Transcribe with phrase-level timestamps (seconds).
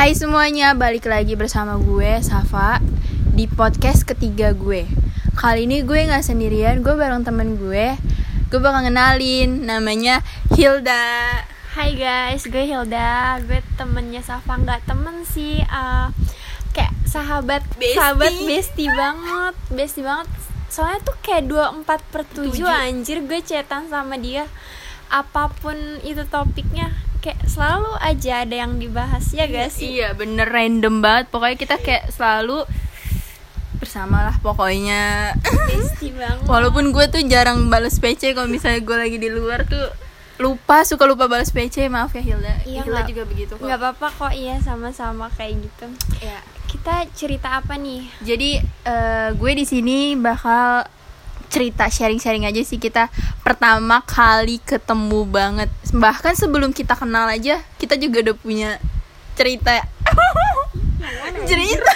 [0.00, 2.80] Hai semuanya, balik lagi bersama gue, Safa
[3.36, 4.88] Di podcast ketiga gue.
[5.36, 8.00] Kali ini gue gak sendirian, gue bareng temen gue.
[8.48, 10.24] Gue bakal ngenalin, namanya
[10.56, 11.44] Hilda.
[11.76, 14.56] Hai guys, gue Hilda, gue temennya Safa.
[14.56, 16.08] Nggak temen sih, uh,
[16.72, 18.00] kayak sahabat, Bestie.
[18.00, 20.32] sahabat bestie banget, bestie banget.
[20.72, 22.64] Soalnya tuh kayak 24 per 7 Tujuh.
[22.64, 23.20] anjir.
[23.28, 24.48] Gue chatan sama dia,
[25.12, 25.76] apa pun
[26.08, 26.88] itu topiknya,
[27.20, 29.94] kayak selalu aja ada yang dibahas ya gak sih?
[29.94, 32.64] Iya bener random banget, pokoknya kita kayak selalu
[33.76, 35.32] bersama lah pokoknya.
[36.46, 39.88] Walaupun gue tuh jarang bales PC kalau misalnya gue lagi di luar tuh
[40.36, 43.76] lupa suka lupa balas PC maaf ya Hilda Iya, Hilda nggak- juga begitu kok nggak
[43.78, 45.86] apa-apa kok, iya sama-sama kayak gitu.
[46.18, 48.08] ya Kita cerita apa nih?
[48.20, 50.88] Jadi eh, gue di sini bakal
[51.50, 53.10] cerita sharing-sharing aja sih kita
[53.42, 55.68] pertama kali ketemu banget.
[55.90, 58.70] Bahkan sebelum kita kenal aja kita juga udah punya
[59.34, 59.82] cerita.
[61.50, 61.92] cerita.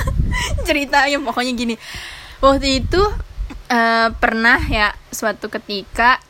[0.68, 1.74] cerita ya pokoknya gini.
[2.44, 3.02] Waktu itu
[3.72, 6.20] eh, pernah ya suatu ketika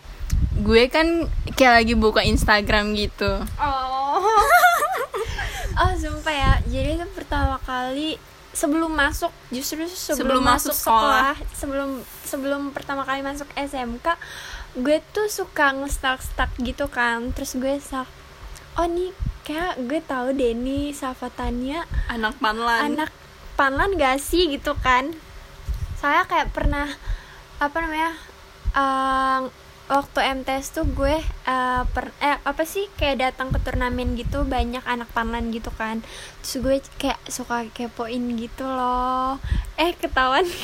[0.62, 1.26] gue kan
[1.58, 3.42] kayak lagi buka Instagram gitu.
[3.58, 4.22] Oh.
[5.82, 6.52] oh, sumpah ya.
[6.70, 8.16] Jadi itu pertama kali
[8.52, 11.90] sebelum masuk justru sebelum, Sebelum masuk masuk sekolah, sebelum
[12.24, 14.06] sebelum pertama kali masuk SMK,
[14.80, 17.32] gue tuh suka nge-stalk-stalk gitu kan.
[17.32, 18.08] Terus gue stalk
[18.72, 19.12] Oh nih
[19.44, 22.96] kayak gue tahu deh nih Safatania Anak panlan.
[22.96, 23.10] anak
[23.52, 25.12] panlan gak sih gitu kan
[26.00, 26.88] saya kayak pernah
[27.60, 28.12] apa namanya
[28.74, 29.40] eh,
[29.90, 34.82] waktu MTS tuh gue eh, per, eh apa sih kayak datang ke turnamen gitu banyak
[34.86, 36.04] anak panlan gitu kan.
[36.42, 39.42] Terus gue kayak suka kepoin gitu loh.
[39.78, 40.46] Eh ketahuan.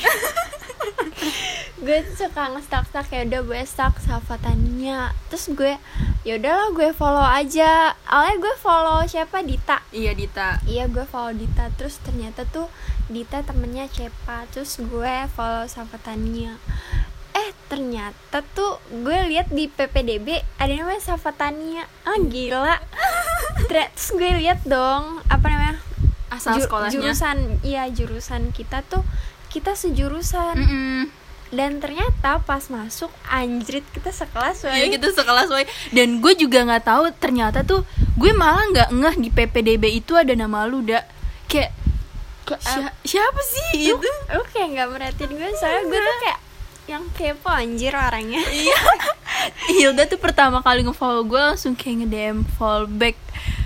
[1.79, 5.79] Gue suka nge-stalk stalk ya udah gue stalk Safatania terus gue
[6.27, 7.95] ya udahlah gue follow aja.
[8.03, 9.39] Awalnya gue follow siapa?
[9.47, 9.79] Dita.
[9.95, 10.59] Iya Dita.
[10.67, 11.71] Iya gue follow Dita.
[11.79, 12.67] Terus ternyata tuh
[13.07, 14.43] Dita temennya Cepa.
[14.51, 16.59] Terus gue follow Eh
[17.69, 22.81] ternyata tuh gue lihat di PPDB ada namanya Safatania ah gila
[23.69, 25.77] Ter- terus gue lihat dong apa namanya
[26.27, 26.91] Asal ju- sekolahnya.
[26.91, 29.05] jurusan iya jurusan kita tuh
[29.47, 31.01] kita sejurusan Mm-mm.
[31.49, 34.93] dan ternyata pas masuk anjrit kita sekelas Iya woy.
[34.93, 37.81] gitu sekelas woy Dan gue juga nggak tahu ternyata tuh
[38.15, 41.05] Gue malah nggak ngeh di PPDB itu ada nama lu dak
[41.45, 41.73] Kayak
[42.43, 44.09] Kayak, "Sia- siapa sih lu, itu?
[44.27, 46.39] lu kayak nggak merhatiin gue soalnya gue tuh kayak
[46.89, 48.41] yang kepo anjir orangnya.
[48.41, 48.81] Iya.
[49.77, 53.13] Hilda tuh pertama kali nge-follow gue langsung kayak nge-DM follow back.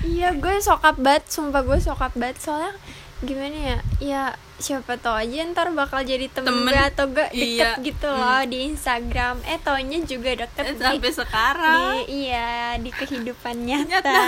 [0.04, 2.44] Iya gue sokap banget sumpah gue sokap banget.
[2.44, 2.76] Soalnya
[3.24, 3.78] gimana ya?
[4.04, 4.24] Ya
[4.60, 7.76] siapa tau aja ntar bakal jadi temen, Temen, gue atau gak iya.
[7.80, 9.36] deket gitu loh di Instagram.
[9.48, 11.80] Eh taunya juga deket di, Sampai sekarang.
[12.04, 14.24] di- iya di kehidupan nyata, Nyata.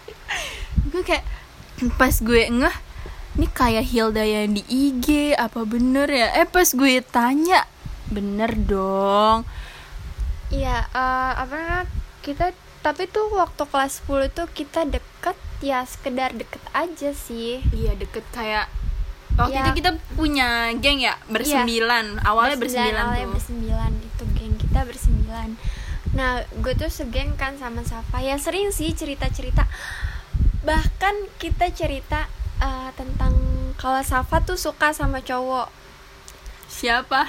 [0.90, 1.24] Gue kayak
[1.96, 2.76] pas gue ngeh
[3.38, 6.28] ini kayak Hilda yang di IG apa bener ya?
[6.36, 7.64] Eh pas gue tanya
[8.10, 9.46] Bener dong.
[10.50, 11.84] Iya eh, apa namanya
[12.20, 12.50] kita
[12.80, 17.62] tapi tuh waktu kelas 10 tuh kita deket ya sekedar deket aja sih.
[17.70, 18.66] Iya deket kayak
[19.30, 19.62] Waktu Iya.
[19.62, 22.18] itu kita punya geng ya Bersembilan.
[22.20, 23.34] Awalnya bersembilan awalnya tuh.
[23.38, 25.48] bersembilan itu geng kita bersembilan.
[26.18, 28.18] Nah gue tuh segeng kan sama Safa.
[28.20, 29.64] Ya sering sih cerita cerita
[30.60, 32.26] bahkan kita cerita
[32.60, 33.32] eh, tentang
[33.78, 35.70] kalau Safa tuh suka sama cowok.
[36.68, 37.24] Siapa?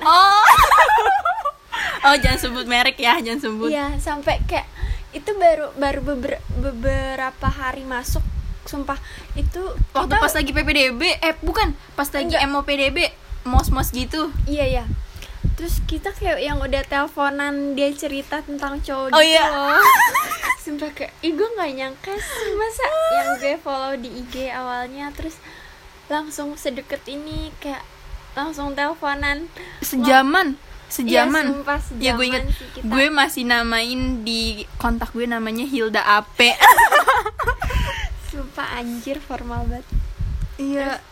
[0.00, 0.44] Oh.
[2.04, 3.68] Oh jangan sebut merek ya Jangan sebut.
[3.68, 4.68] Iya sampai kayak
[5.10, 8.20] itu baru baru beber- beberapa hari masuk
[8.64, 9.00] sumpah.
[9.32, 12.44] Itu Waktu kita- pas lagi PPDB Eh bukan Pas lagi Enggak.
[12.46, 12.98] MOPDB
[13.44, 14.28] Mos-mos gitu.
[14.44, 14.84] Iya iya.
[15.54, 19.44] Terus kita kayak yang udah teleponan dia cerita tentang cowok Oh, gitu iya.
[19.54, 19.80] loh
[20.60, 22.84] sumpah kayak ih gue nggak nyangka sih masa
[23.14, 25.08] yang gue follow di IG awalnya.
[25.10, 25.40] Terus
[26.06, 27.80] langsung sedekat ini kayak
[28.34, 29.46] langsung teleponan.
[29.80, 31.44] Sejaman Sejaman.
[31.44, 32.86] Iya, sumpah Ya gue sejaman inget sih kita.
[32.86, 34.42] Gue masih namain di
[34.76, 36.54] kontak gue namanya Hilda Ape
[38.30, 39.86] sumpah anjir formal banget.
[40.56, 41.02] Iya.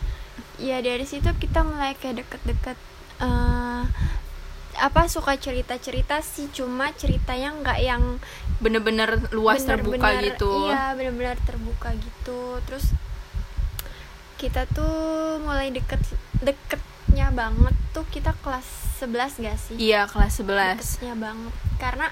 [0.55, 2.77] Ya dari situ kita mulai kayak deket-deket
[3.19, 3.83] eh,
[4.77, 6.47] apa suka cerita-cerita sih.
[6.49, 8.03] Cuma ceritanya nggak yang
[8.59, 10.51] Bener-bener luas terbuka bener-bener- gitu.
[10.67, 12.59] iya benar-benar terbuka gitu.
[12.63, 12.95] Terus
[14.37, 14.95] kita tuh
[15.39, 15.99] mulai deket
[17.13, 18.65] deketnya banget tuh kita kelas
[18.97, 19.75] 11 gak sih?
[19.77, 20.49] Iya kelas 11
[20.97, 21.53] deketnya banget.
[21.77, 22.07] Karena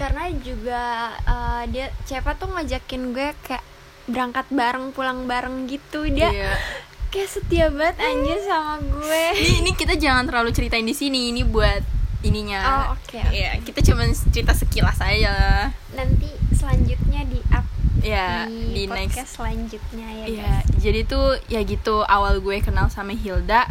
[0.00, 0.82] karena juga
[1.28, 3.64] eh, dia siapa tuh ngajakin gue kayak
[4.08, 6.08] berangkat bareng pulang bareng gitu.
[6.08, 6.56] Dia Iya.
[7.12, 9.24] kayak setia banget anjir sama gue.
[9.36, 11.84] Ini, ini kita jangan terlalu ceritain di sini Ini buat
[12.24, 12.60] ininya.
[12.64, 13.36] Oh, oke, oke.
[13.36, 17.68] Iya, kita cuman cerita sekilas aja nanti selanjutnya di up
[18.00, 19.16] ya di, di, next.
[19.16, 20.76] podcast selanjutnya ya ya guys.
[20.76, 23.64] jadi tuh ya gitu awal gue kenal sama Hilda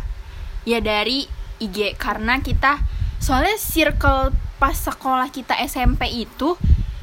[0.64, 1.26] ya dari
[1.58, 2.80] IG karena kita
[3.18, 6.56] soalnya circle pas sekolah kita SMP itu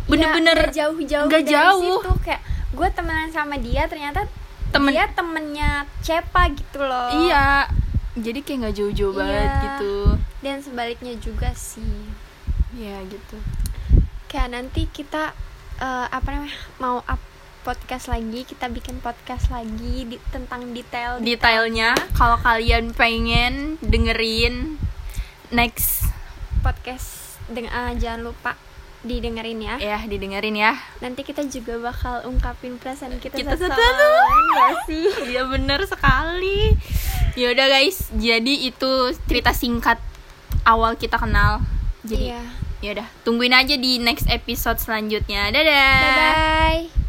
[0.04, 2.00] bener-bener Iya, nggak jauh-jauh dari jauh.
[2.00, 2.10] situ.
[2.22, 4.26] Kayak gue temenan sama dia ternyata
[4.70, 5.70] Temen- dia temennya
[6.00, 7.10] Cepa gitu loh.
[7.20, 7.66] Iya.
[8.12, 9.62] Jadi kayak nggak jauh-jauh banget Iya.
[9.62, 9.94] gitu.
[10.40, 12.10] Dan sebaliknya juga sih.
[12.72, 13.38] Ya gitu.
[14.26, 15.32] Kayak nanti kita
[15.76, 17.20] eh, apa namanya mau up
[17.60, 21.20] podcast lagi kita bikin podcast lagi di, tentang detail.
[21.20, 24.80] Detailnya kalau kalian pengen dengerin
[25.52, 26.08] next
[26.64, 28.56] podcast dengan jangan lupa
[29.00, 29.76] didengerin ya.
[29.80, 30.76] Ya didengerin ya.
[31.00, 35.08] Nanti kita juga bakal ungkapin perasaan kita, Kita satu nggak sih?
[35.32, 36.76] Iya bener sekali.
[37.36, 38.12] Ya udah guys.
[38.12, 38.92] Jadi itu
[39.28, 40.00] cerita singkat
[40.64, 41.64] awal kita kenal.
[42.04, 42.42] Jadi iya.
[42.80, 45.48] ya udah tungguin aja di next episode selanjutnya.
[45.52, 46.00] Dadah.
[46.00, 46.99] Bye bye